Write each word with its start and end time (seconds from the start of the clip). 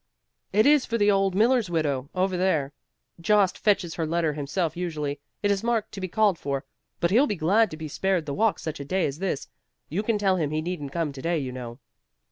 "It 0.51 0.65
is 0.65 0.83
for 0.83 0.97
the 0.97 1.11
old 1.11 1.35
Miller's 1.35 1.69
widow, 1.69 2.09
over 2.15 2.35
there. 2.35 2.73
Jost 3.19 3.55
fetches 3.55 3.93
her 3.93 4.07
letters 4.07 4.35
himself, 4.35 4.75
usually; 4.75 5.19
it 5.43 5.51
is 5.51 5.63
marked 5.63 5.91
"To 5.91 6.01
be 6.01 6.07
called 6.07 6.39
for," 6.39 6.65
but 6.99 7.11
he'll 7.11 7.27
be 7.27 7.35
glad 7.35 7.69
to 7.69 7.77
be 7.77 7.87
spared 7.87 8.25
the 8.25 8.33
walk 8.33 8.57
such 8.57 8.79
a 8.79 8.85
day 8.85 9.05
as 9.05 9.19
this. 9.19 9.47
You 9.89 10.01
can 10.01 10.17
tell 10.17 10.37
him 10.37 10.49
he 10.49 10.63
needn't 10.63 10.91
come 10.91 11.11
to 11.13 11.21
day, 11.21 11.37
you 11.37 11.51
know." 11.51 11.77